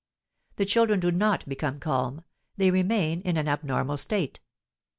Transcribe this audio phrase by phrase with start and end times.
[0.55, 2.23] The children do not become calm:
[2.57, 4.39] they remain in an abnormal state.